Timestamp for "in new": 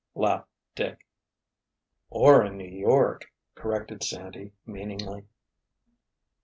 2.43-2.63